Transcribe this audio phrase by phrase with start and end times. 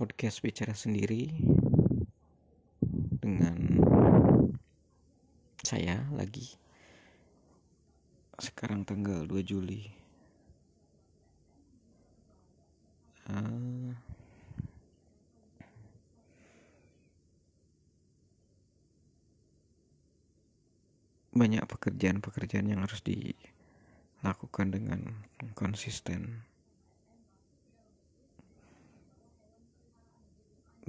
[0.00, 1.28] podcast bicara sendiri
[3.20, 3.84] dengan
[5.60, 6.56] saya lagi.
[8.40, 9.84] Sekarang tanggal 2 Juli.
[13.28, 13.92] Uh,
[21.36, 26.48] banyak pekerjaan-pekerjaan yang harus dilakukan dengan konsisten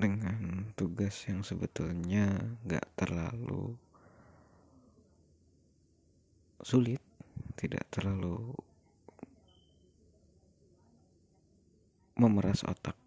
[0.02, 3.78] dengan tugas yang sebetulnya gak terlalu
[6.66, 6.98] sulit,
[7.54, 8.58] tidak terlalu
[12.18, 12.98] memeras otak.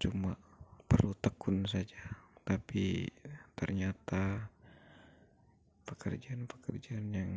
[0.00, 0.32] Cuma
[0.88, 2.00] perlu tekun saja,
[2.48, 3.04] tapi
[3.52, 4.48] ternyata
[5.84, 7.32] pekerjaan-pekerjaan yang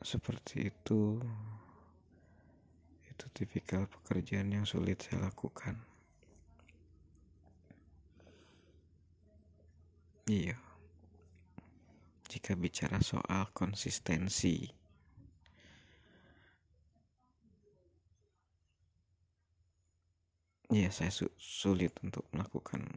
[0.00, 1.20] seperti itu
[3.20, 5.76] itu tipikal pekerjaan yang sulit saya lakukan.
[10.24, 10.56] Iya.
[12.32, 14.72] Jika bicara soal konsistensi,
[20.72, 22.88] ya saya su sulit untuk melakukan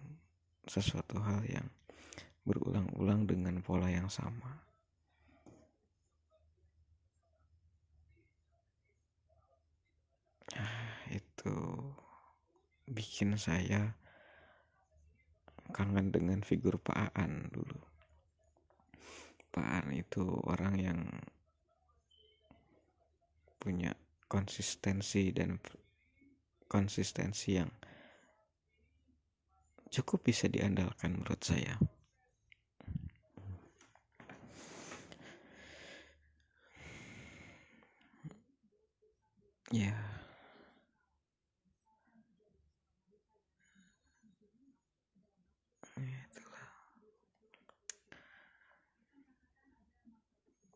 [0.63, 1.67] sesuatu hal yang
[2.47, 4.63] berulang-ulang dengan pola yang sama.
[11.43, 11.59] Itu
[12.87, 13.91] bikin saya
[15.75, 17.83] kangen dengan figur Pak Aan dulu.
[19.51, 21.03] Pak Aan itu orang yang
[23.59, 23.91] punya
[24.31, 25.59] konsistensi dan
[26.71, 27.67] konsistensi yang
[29.91, 31.75] cukup bisa diandalkan menurut saya.
[39.75, 40.12] Ya.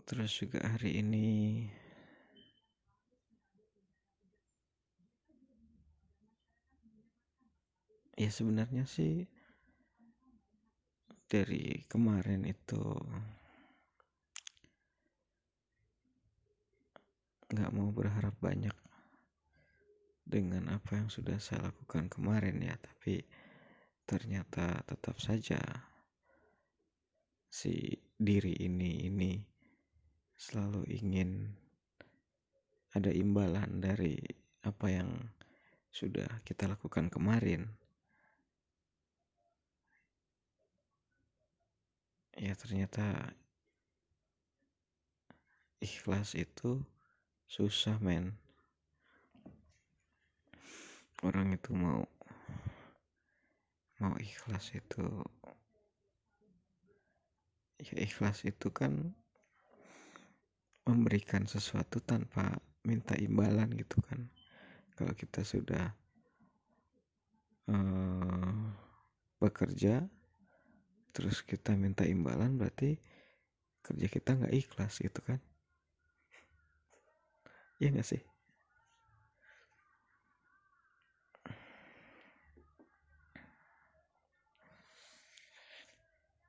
[0.07, 1.67] Terus juga hari ini.
[8.17, 9.27] Ya sebenarnya sih
[11.27, 12.81] dari kemarin itu
[17.51, 18.73] nggak mau berharap banyak
[20.23, 22.79] dengan apa yang sudah saya lakukan kemarin ya.
[22.79, 23.27] Tapi
[24.07, 25.59] ternyata tetap saja
[27.51, 29.56] si diri ini ini
[30.37, 31.49] selalu ingin
[32.93, 34.21] ada imbalan dari
[34.61, 35.09] apa yang
[35.89, 37.65] sudah kita lakukan kemarin.
[42.37, 43.33] Ya ternyata
[45.81, 46.85] ikhlas itu
[47.49, 48.37] susah men.
[51.25, 52.05] Orang itu mau
[53.97, 55.01] mau ikhlas itu
[57.81, 59.17] ya ikhlas itu kan
[60.87, 62.55] memberikan sesuatu tanpa
[62.87, 64.23] minta imbalan gitu kan.
[64.95, 65.91] Kalau kita sudah
[67.69, 68.63] uh,
[69.37, 70.07] bekerja
[71.11, 72.97] terus kita minta imbalan berarti
[73.83, 75.39] kerja kita nggak ikhlas gitu kan?
[77.77, 78.21] Ya nggak sih?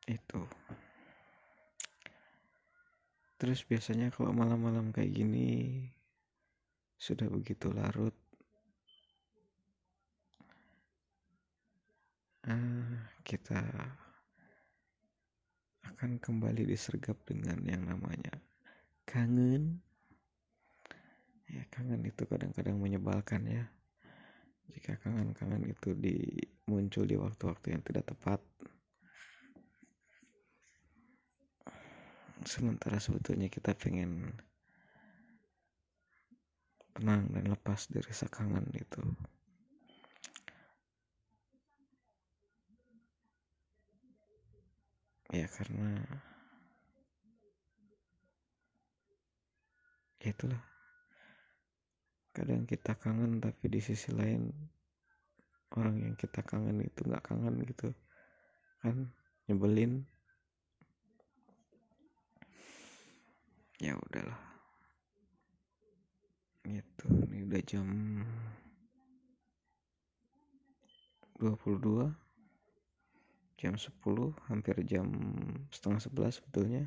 [0.08, 0.40] Itu
[3.38, 5.86] Terus biasanya kalau malam-malam kayak gini
[6.98, 8.14] sudah begitu larut.
[12.42, 13.62] Ah, kita
[15.86, 18.34] akan kembali disergap dengan yang namanya
[19.06, 19.78] kangen.
[21.46, 23.64] Ya, kangen itu kadang-kadang menyebalkan ya.
[24.68, 26.38] Jika kangen-kangen itu di
[26.68, 28.42] muncul di waktu-waktu yang tidak tepat.
[32.44, 34.30] Sementara sebetulnya kita pengen
[36.94, 39.02] tenang dan lepas dari sekangan itu.
[45.34, 46.02] Ya karena
[50.18, 50.62] ya itulah.
[52.34, 54.50] Kadang kita kangen tapi di sisi lain
[55.76, 57.92] orang yang kita kangen itu nggak kangen gitu
[58.80, 59.10] kan
[59.50, 60.06] nyebelin
[63.78, 64.42] ya udahlah
[66.68, 67.88] gitu ini udah jam
[71.38, 72.12] 22
[73.58, 75.06] jam 10 hampir jam
[75.70, 76.84] setengah 11 sebetulnya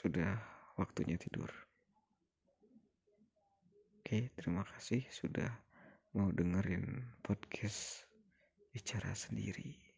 [0.00, 0.40] sudah
[0.80, 1.52] waktunya tidur.
[4.00, 5.52] Oke, terima kasih sudah
[6.16, 8.08] mau dengerin podcast
[8.72, 9.89] bicara sendiri.